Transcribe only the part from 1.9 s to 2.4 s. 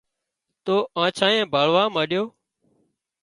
مانڏيو